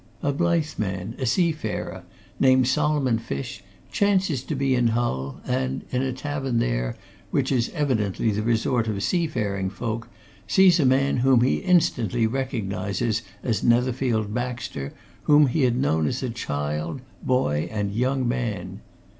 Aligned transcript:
"A 0.23 0.33
Blyth 0.33 0.79
man, 0.79 1.13
a 1.19 1.27
seafarer, 1.27 2.01
named 2.39 2.67
Solomon 2.67 3.19
Fish, 3.19 3.63
chances 3.91 4.41
to 4.45 4.55
be 4.55 4.73
in 4.73 4.87
Hull 4.87 5.39
and, 5.45 5.83
in 5.91 6.01
a 6.01 6.11
tavern 6.11 6.57
there 6.57 6.95
which 7.29 7.51
is 7.51 7.69
evidently 7.69 8.31
the 8.31 8.41
resort 8.41 8.87
of 8.87 9.03
seafaring 9.03 9.69
folk, 9.69 10.09
sees 10.47 10.79
a 10.79 10.87
man 10.87 11.17
whom 11.17 11.41
he 11.41 11.57
instantly 11.57 12.25
recognizes 12.25 13.21
as 13.43 13.63
Netherfield 13.63 14.33
Baxter, 14.33 14.91
whom 15.25 15.45
he 15.45 15.61
had 15.65 15.77
known 15.77 16.07
as 16.07 16.23
child, 16.33 17.01
boy 17.21 17.69
and 17.71 17.93
young 17.93 18.27
man. 18.27 18.79